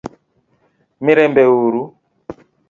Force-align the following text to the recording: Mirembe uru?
Mirembe 1.05 1.43
uru? 1.65 1.81